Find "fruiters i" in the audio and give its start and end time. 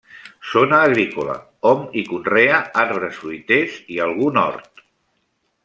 3.21-4.01